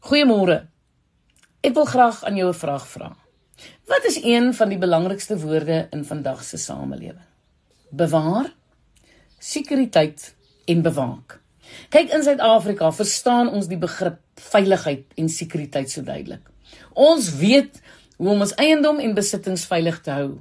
Goeiemôre. 0.00 0.62
Ek 1.60 1.74
wil 1.76 1.84
graag 1.84 2.22
aan 2.24 2.36
jou 2.36 2.48
'n 2.48 2.56
vraag 2.56 2.86
vra. 2.88 3.16
Wat 3.86 4.04
is 4.04 4.16
een 4.22 4.54
van 4.54 4.68
die 4.68 4.78
belangrikste 4.78 5.36
woorde 5.38 5.88
in 5.90 6.04
vandag 6.04 6.42
se 6.44 6.56
samelewing? 6.56 7.26
Bewaar, 7.90 8.52
sekuriteit 9.38 10.34
en 10.64 10.82
bewaak. 10.82 11.40
Kyk 11.88 12.12
in 12.12 12.22
Suid-Afrika 12.22 12.92
verstaan 12.92 13.48
ons 13.48 13.66
die 13.66 13.78
begrip 13.78 14.18
veiligheid 14.34 15.04
en 15.14 15.28
sekuriteit 15.28 15.90
so 15.90 16.02
duidelik. 16.02 16.48
Ons 16.92 17.36
weet 17.36 17.80
hoe 18.16 18.28
om 18.28 18.40
ons 18.40 18.54
eiendom 18.54 18.98
en 18.98 19.14
besittings 19.14 19.64
veilig 19.64 20.00
te 20.00 20.10
hou. 20.10 20.38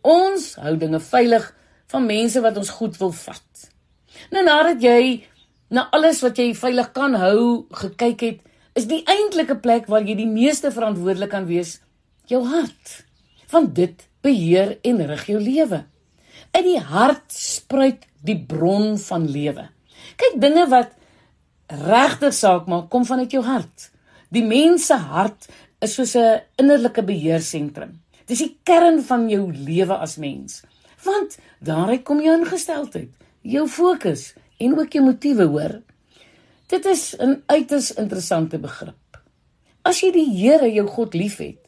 Ons 0.00 0.54
hou 0.54 0.76
dinge 0.76 1.00
veilig 1.00 1.54
van 1.86 2.06
mense 2.06 2.40
wat 2.40 2.56
ons 2.56 2.70
goed 2.70 2.96
wil 2.96 3.12
vat. 3.12 3.70
Nou 4.30 4.44
nadat 4.44 4.82
jy 4.82 5.26
na 5.68 5.88
alles 5.90 6.20
wat 6.20 6.38
jy 6.38 6.54
veilig 6.54 6.92
kan 6.92 7.14
hou 7.14 7.66
gekyk 7.70 8.20
het, 8.20 8.40
is 8.80 8.88
die 8.88 9.02
eintlike 9.04 9.58
plek 9.60 9.88
waar 9.92 10.06
jy 10.06 10.16
die 10.16 10.30
meeste 10.30 10.70
verantwoordelik 10.72 11.32
kan 11.34 11.46
wees 11.48 11.78
jou 12.30 12.40
hart. 12.48 13.00
Want 13.52 13.74
dit 13.76 14.06
beheer 14.24 14.76
en 14.86 15.02
rig 15.10 15.26
jou 15.28 15.40
lewe. 15.42 15.82
Uit 16.54 16.64
die 16.66 16.80
hart 16.80 17.34
spruit 17.34 18.06
die 18.24 18.38
bron 18.38 18.96
van 19.00 19.26
lewe. 19.28 19.66
Kyk 20.20 20.38
dinge 20.42 20.66
wat 20.70 20.94
regtig 21.70 22.34
saak 22.36 22.68
maak 22.70 22.88
kom 22.92 23.04
vanuit 23.06 23.32
jou 23.34 23.42
hart. 23.46 23.90
Die 24.30 24.44
mens 24.46 24.88
se 24.90 24.96
hart 24.96 25.48
is 25.82 25.94
soos 25.94 26.14
'n 26.16 26.40
innerlike 26.56 27.02
beheersentrum. 27.02 28.00
Dis 28.26 28.38
die 28.38 28.56
kern 28.64 29.02
van 29.02 29.28
jou 29.28 29.52
lewe 29.52 29.96
as 29.98 30.16
mens. 30.16 30.62
Want 31.04 31.38
daaruit 31.60 32.04
kom 32.04 32.20
jou 32.20 32.36
ingesteldheid, 32.38 33.10
jou 33.42 33.66
fokus 33.68 34.34
en 34.58 34.78
ook 34.78 34.92
jou 34.92 35.04
motiewe, 35.04 35.44
hoor. 35.44 35.82
Dit 36.70 36.84
is 36.84 37.16
'n 37.18 37.42
uiters 37.46 37.94
interessante 37.94 38.58
begrip. 38.58 39.18
As 39.82 40.00
jy 40.00 40.10
die 40.12 40.30
Here 40.30 40.72
jou 40.72 40.86
God 40.86 41.14
liefhet, 41.14 41.58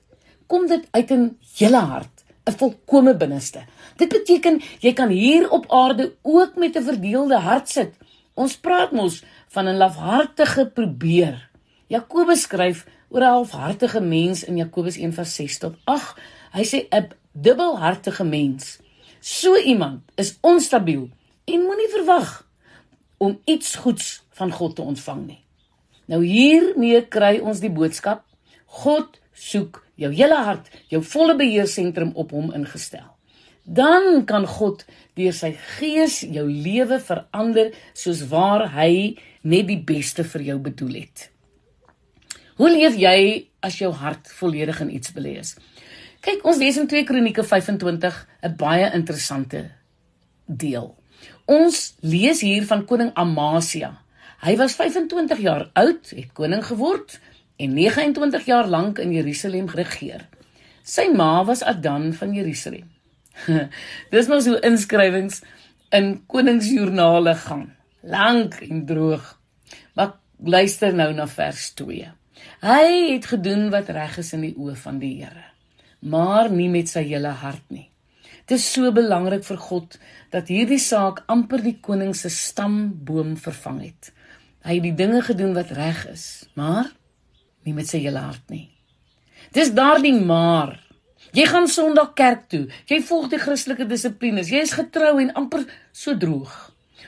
kom 0.46 0.66
dit 0.66 0.86
uit 0.90 1.10
'n 1.10 1.38
hele 1.58 1.76
hart, 1.76 2.24
'n 2.46 2.52
volkomme 2.52 3.16
binneste. 3.16 3.64
Dit 3.96 4.08
beteken 4.08 4.62
jy 4.80 4.92
kan 4.92 5.08
hier 5.08 5.50
op 5.50 5.64
aarde 5.72 6.14
ook 6.22 6.54
met 6.56 6.76
'n 6.76 6.82
verdeelde 6.82 7.38
hart 7.38 7.68
sit. 7.68 7.92
Ons 8.34 8.56
praat 8.56 8.92
mos 8.92 9.24
van 9.48 9.68
'n 9.68 9.76
lafhartige 9.76 10.70
probeer. 10.74 11.50
Jakobus 11.86 12.40
skryf 12.40 12.86
oor 13.08 13.20
'n 13.20 13.34
halfhartige 13.34 14.00
mens 14.00 14.44
in 14.44 14.56
Jakobus 14.56 14.96
1:6 14.96 15.58
tot 15.58 15.74
8. 15.84 16.18
Hy 16.52 16.64
sê 16.64 16.86
'n 16.90 17.08
dubbelhartige 17.32 18.24
mens. 18.24 18.78
So 19.20 19.56
iemand 19.56 20.00
is 20.14 20.38
onstabiel 20.40 21.08
en 21.44 21.60
moenie 21.60 21.88
verwag 21.88 22.51
om 23.22 23.38
iets 23.46 23.76
goeds 23.84 24.10
van 24.38 24.50
God 24.50 24.76
te 24.76 24.82
ontvang 24.82 25.22
nie. 25.26 25.40
Nou 26.10 26.20
hiermee 26.26 27.04
kry 27.06 27.38
ons 27.38 27.62
die 27.62 27.70
boodskap: 27.72 28.24
God 28.82 29.20
soek 29.32 29.82
jou 30.00 30.10
hele 30.12 30.38
hart, 30.44 30.68
jou 30.90 31.02
volle 31.06 31.36
beheersentrum 31.38 32.12
op 32.18 32.32
hom 32.34 32.50
ingestel. 32.56 33.06
Dan 33.62 34.24
kan 34.26 34.46
God 34.50 34.82
deur 35.14 35.34
sy 35.36 35.52
gees 35.76 36.22
jou 36.26 36.48
lewe 36.50 36.98
verander 36.98 37.70
soos 37.94 38.24
waar 38.32 38.66
hy 38.74 39.18
net 39.46 39.68
die 39.68 39.78
beste 39.78 40.24
vir 40.26 40.48
jou 40.48 40.58
bedoel 40.64 40.96
het. 41.04 41.28
Hoe 42.58 42.70
leef 42.70 42.98
jy 42.98 43.48
as 43.62 43.78
jou 43.78 43.92
hart 43.94 44.30
volledig 44.40 44.80
in 44.82 44.90
iets 44.98 45.14
belê 45.14 45.36
is? 45.40 45.54
Kyk, 46.22 46.42
ons 46.46 46.58
lees 46.58 46.76
in 46.78 46.90
2 46.90 47.06
Kronieke 47.06 47.42
25 47.46 48.26
'n 48.42 48.56
baie 48.56 48.90
interessante 48.94 49.70
deel. 50.46 50.92
Ons 51.50 51.94
lees 52.00 52.40
hier 52.40 52.66
van 52.68 52.84
koning 52.88 53.10
Amasia. 53.18 53.94
Hy 54.42 54.56
was 54.58 54.74
25 54.78 55.42
jaar 55.42 55.68
oud, 55.78 56.10
het 56.10 56.32
koning 56.34 56.64
geword 56.66 57.18
en 57.62 57.74
29 57.76 58.46
jaar 58.46 58.66
lank 58.66 58.98
in 58.98 59.12
Jerusalem 59.14 59.68
geregeer. 59.70 60.26
Sy 60.82 61.08
ma 61.14 61.44
was 61.46 61.62
Adan 61.62 62.10
van 62.18 62.32
Jerusalem. 62.34 62.88
Dis 64.12 64.28
mos 64.28 64.48
hoe 64.50 64.58
inskrywings 64.66 65.42
in 65.94 66.16
koningsjoernale 66.26 67.36
gaan. 67.44 67.68
Lank 68.02 68.58
en 68.66 68.82
droog. 68.86 69.38
Maar 69.94 70.16
luister 70.42 70.94
nou 70.94 71.12
na 71.14 71.28
vers 71.30 71.70
2. 71.78 72.10
Hy 72.62 72.84
het 73.12 73.26
gedoen 73.30 73.70
wat 73.70 73.90
reg 73.94 74.18
is 74.22 74.32
in 74.34 74.44
die 74.48 74.54
oë 74.58 74.74
van 74.82 74.98
die 75.02 75.14
Here, 75.22 75.46
maar 76.02 76.50
nie 76.50 76.68
met 76.70 76.90
sy 76.90 77.04
hele 77.06 77.34
hart 77.42 77.64
nie. 77.70 77.91
Dit 78.46 78.58
is 78.58 78.66
so 78.74 78.90
belangrik 78.94 79.44
vir 79.46 79.60
God 79.62 79.98
dat 80.32 80.50
hierdie 80.50 80.80
saak 80.82 81.22
amper 81.30 81.62
die 81.62 81.78
koning 81.80 82.14
se 82.16 82.30
stamboom 82.32 83.36
vervang 83.40 83.80
het. 83.86 84.12
Hy 84.66 84.78
het 84.78 84.86
die 84.86 84.96
dinge 84.98 85.22
gedoen 85.26 85.54
wat 85.54 85.72
reg 85.74 86.04
is, 86.10 86.26
maar 86.58 86.90
nie 87.66 87.74
met 87.76 87.90
sy 87.90 88.02
hele 88.02 88.22
hart 88.22 88.44
nie. 88.50 88.68
Dis 89.54 89.72
daardie 89.74 90.14
maar. 90.14 90.78
Jy 91.32 91.46
gaan 91.48 91.68
Sondag 91.70 92.12
kerk 92.18 92.48
toe. 92.52 92.66
Jy 92.90 93.00
volg 93.08 93.30
die 93.32 93.40
Christelike 93.40 93.86
dissiplines. 93.88 94.50
Jy 94.52 94.62
is 94.66 94.74
getrou 94.76 95.16
en 95.22 95.32
amper 95.38 95.64
so 95.94 96.16
droog. 96.18 96.52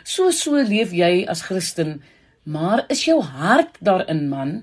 So 0.04 0.30
so 0.34 0.60
leef 0.60 0.92
jy 0.96 1.24
as 1.28 1.44
Christen, 1.48 1.98
maar 2.44 2.84
is 2.92 3.04
jou 3.08 3.20
hart 3.24 3.78
daarin, 3.84 4.26
man? 4.28 4.54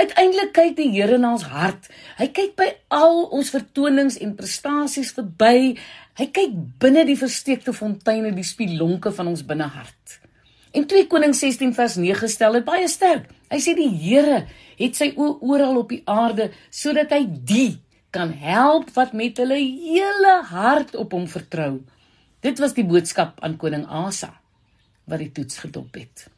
Uiteindelik 0.00 0.54
kyk 0.56 0.76
die 0.78 0.88
Here 0.94 1.18
na 1.20 1.34
ons 1.34 1.44
hart. 1.50 1.90
Hy 2.16 2.30
kyk 2.32 2.54
by 2.56 2.68
al 2.94 3.26
ons 3.36 3.50
vertonings 3.52 4.16
en 4.24 4.32
prestasies 4.38 5.12
verby. 5.16 5.74
Hy 6.16 6.26
kyk 6.32 6.54
binne 6.80 7.04
die 7.08 7.18
versteekte 7.20 7.74
fonteine, 7.76 8.32
die 8.32 8.46
spilonke 8.46 9.12
van 9.12 9.28
ons 9.28 9.44
binnehart. 9.44 10.16
En 10.72 10.86
2 10.88 11.08
Konings 11.10 11.42
16 11.42 11.74
vers 11.76 11.98
9 12.00 12.30
stel 12.30 12.56
dit 12.56 12.66
baie 12.66 12.88
sterk. 12.88 13.28
Hy 13.50 13.60
sê 13.60 13.74
die 13.76 13.90
Here 13.90 14.44
het 14.78 14.96
sy 14.96 15.10
oë 15.18 15.40
oral 15.50 15.82
op 15.82 15.92
die 15.92 16.02
aarde 16.08 16.48
sodat 16.72 17.12
hy 17.12 17.24
die 17.26 17.72
kan 18.14 18.32
help 18.32 18.88
wat 18.96 19.12
met 19.14 19.38
hulle 19.42 19.58
hele 19.58 20.36
hart 20.48 20.96
op 20.98 21.12
hom 21.12 21.26
vertrou. 21.30 21.82
Dit 22.40 22.62
was 22.62 22.72
die 22.78 22.86
boodskap 22.88 23.42
aan 23.44 23.58
koning 23.60 23.84
Asa 23.84 24.32
wat 25.10 25.20
die 25.20 25.32
toets 25.34 25.60
gedop 25.60 25.98
het. 25.98 26.30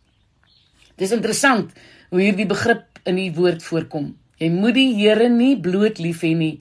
Dis 0.98 1.12
interessant 1.14 1.70
hoe 2.10 2.20
hierdie 2.20 2.48
begrip 2.48 2.91
in 3.08 3.18
die 3.18 3.30
woord 3.34 3.62
voorkom. 3.64 4.12
Jy 4.40 4.50
moet 4.54 4.76
die 4.78 4.90
Here 4.96 5.28
nie 5.30 5.54
bloot 5.60 6.00
lief 6.02 6.22
hê 6.26 6.32
nie, 6.36 6.56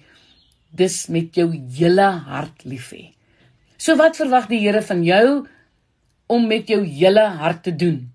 dis 0.72 1.07
met 1.12 1.35
jou 1.35 1.50
hele 1.52 2.07
hart 2.28 2.66
lief 2.66 2.91
hê. 2.96 3.12
So 3.81 3.97
wat 3.97 4.19
verwag 4.19 4.47
die 4.52 4.62
Here 4.62 4.81
van 4.85 5.03
jou 5.03 5.25
om 6.31 6.47
met 6.47 6.69
jou 6.69 6.84
hele 6.85 7.25
hart 7.41 7.63
te 7.68 7.75
doen. 7.75 8.12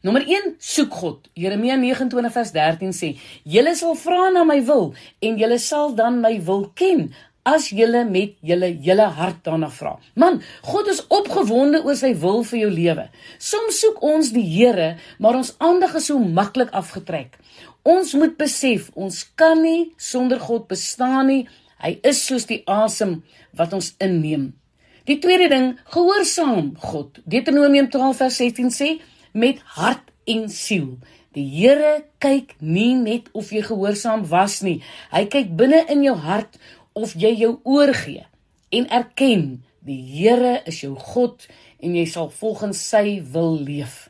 Nommer 0.00 0.24
1, 0.24 0.54
soek 0.64 0.94
God. 0.96 1.26
Jeremia 1.36 1.76
29 1.76 2.32
vers 2.32 2.52
13 2.54 2.94
sê: 2.96 3.10
"Julle 3.44 3.74
sal 3.76 3.94
vra 4.00 4.30
na 4.32 4.44
my 4.48 4.62
wil 4.64 4.94
en 5.20 5.36
julle 5.36 5.58
sal 5.58 5.92
dan 5.94 6.22
my 6.24 6.40
wil 6.40 6.70
ken 6.74 7.10
as 7.44 7.70
julle 7.70 8.04
met 8.08 8.36
julle 8.40 8.72
hele 8.82 9.08
hart 9.16 9.44
daarna 9.44 9.70
vra." 9.70 9.98
Man, 10.14 10.42
God 10.62 10.88
is 10.88 11.06
opgewonde 11.06 11.84
oor 11.84 11.96
sy 11.96 12.14
wil 12.14 12.44
vir 12.44 12.58
jou 12.58 12.70
lewe. 12.70 13.08
Soms 13.38 13.80
soek 13.80 14.02
ons 14.02 14.32
die 14.32 14.46
Here, 14.50 14.96
maar 15.18 15.36
ons 15.36 15.54
aandag 15.58 15.94
is 15.94 16.06
so 16.06 16.18
maklik 16.18 16.70
afgetrek. 16.70 17.38
Ons 17.82 18.14
moet 18.14 18.36
besef, 18.36 18.90
ons 18.94 19.24
kan 19.34 19.62
nie 19.62 19.92
sonder 19.96 20.40
God 20.40 20.68
bestaan 20.68 21.26
nie. 21.26 21.48
Hy 21.80 21.98
is 22.04 22.26
soos 22.26 22.44
die 22.46 22.62
asem 22.68 23.22
wat 23.56 23.72
ons 23.72 23.94
inneem. 23.98 24.52
Die 25.08 25.18
tweede 25.18 25.48
ding, 25.48 25.78
gehoorsaam 25.90 26.74
God. 26.78 27.22
Deuteronomium 27.24 27.88
12 27.90 28.16
vers 28.20 28.36
16 28.36 28.68
sê 28.70 28.90
met 29.32 29.62
hart 29.78 30.12
en 30.28 30.48
siel. 30.52 30.98
Die 31.34 31.46
Here 31.46 32.02
kyk 32.22 32.56
nie 32.60 32.92
net 32.98 33.30
of 33.38 33.52
jy 33.54 33.62
gehoorsaam 33.64 34.26
was 34.28 34.60
nie. 34.66 34.80
Hy 35.14 35.24
kyk 35.30 35.54
binne 35.56 35.84
in 35.90 36.04
jou 36.04 36.16
hart 36.18 36.58
of 36.92 37.14
jy 37.14 37.34
jou 37.42 37.58
oorgee 37.64 38.26
en 38.70 38.86
erken 38.88 39.62
die 39.86 39.98
Here 40.04 40.60
is 40.68 40.82
jou 40.84 40.94
God 40.94 41.46
en 41.80 41.96
jy 41.96 42.06
sal 42.08 42.30
volgens 42.30 42.80
sy 42.90 43.20
wil 43.32 43.56
leef. 43.58 44.08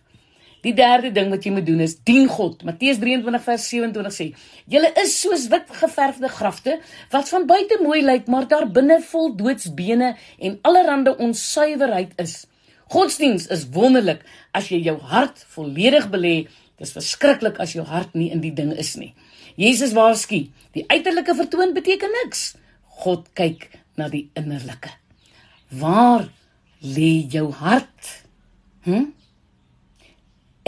Die 0.61 0.75
derde 0.77 1.09
ding 1.15 1.31
wat 1.33 1.47
jy 1.47 1.55
moet 1.55 1.65
doen 1.65 1.81
is 1.81 1.95
dien 2.05 2.27
God. 2.29 2.65
Matteus 2.69 2.99
23 3.01 3.45
vers 3.47 3.69
27 3.71 4.13
sê: 4.13 4.27
"Julle 4.69 4.91
is 5.03 5.15
soos 5.21 5.47
wit 5.49 5.71
geverfde 5.73 6.29
grafte 6.29 6.81
wat 7.11 7.29
van 7.29 7.47
buite 7.47 7.79
mooi 7.81 8.03
lyk, 8.03 8.27
maar 8.27 8.49
daar 8.49 8.69
binne 8.69 9.00
vol 9.00 9.33
doodsbene 9.37 10.17
en 10.38 10.59
allerlei 10.62 11.15
onsuiverheid 11.17 12.12
is." 12.17 12.47
Godsdiens 12.91 13.47
is 13.47 13.69
wonderlik 13.71 14.25
as 14.53 14.69
jy 14.69 14.81
jou 14.83 14.99
hart 14.99 15.44
volledig 15.49 16.11
belê. 16.11 16.49
Dis 16.76 16.93
verskriklik 16.93 17.61
as 17.61 17.73
jou 17.73 17.85
hart 17.87 18.15
nie 18.15 18.31
in 18.31 18.41
die 18.41 18.53
ding 18.53 18.73
is 18.73 18.97
nie. 18.97 19.15
Jesus 19.56 19.93
waarsku, 19.93 20.49
die 20.73 20.85
uiterlike 20.88 21.35
vertoon 21.35 21.73
beteken 21.73 22.11
niks. 22.25 22.56
God 23.00 23.31
kyk 23.37 23.69
na 23.97 24.08
die 24.12 24.29
innerlike. 24.37 24.93
Waar 25.81 26.29
lê 26.81 27.26
jou 27.31 27.49
hart? 27.61 28.25
Hm? 28.85 29.12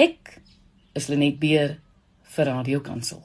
Ek 0.00 0.38
is 0.96 1.08
Lenet 1.12 1.38
Beer 1.40 1.76
vir 2.37 2.49
Radio 2.49 2.81
Kansel. 2.84 3.23